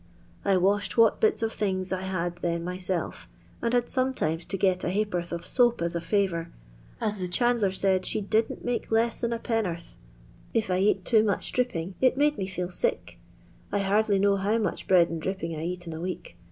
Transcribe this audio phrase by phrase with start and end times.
[0.43, 3.29] I washed what bits of things I had then myself,
[3.61, 6.51] and had sometimes to get a ha'porth of soap as a favour,
[6.99, 9.95] as the chandler said she 'didn't miUce less than a penn'orth.'
[10.55, 13.19] If I eat too much dripping, it made me feel sick.
[13.71, 16.35] I hardly know how much bread and dripping I eat in a week.